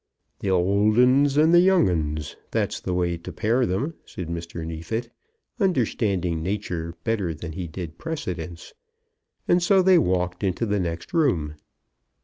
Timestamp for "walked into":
9.99-10.65